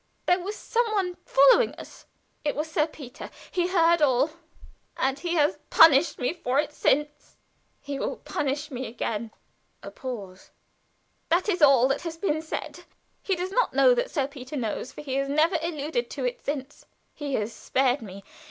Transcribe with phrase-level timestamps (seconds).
[0.25, 2.07] There was some one following us.
[2.43, 3.29] It was Sir Peter.
[3.51, 4.31] He heard all,
[4.97, 7.37] and he has punished me for it since.
[7.79, 9.29] He will punish me again."
[9.83, 10.49] A pause.
[11.29, 12.79] "That is all that has been said.
[13.21, 16.43] He does not know that Sir Peter knows, for he has never alluded to it
[16.43, 16.83] since.
[17.13, 18.23] He has spared me.